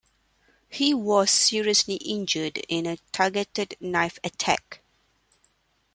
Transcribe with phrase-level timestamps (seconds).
[0.67, 4.81] He was seriously injured in a targeted knife attack.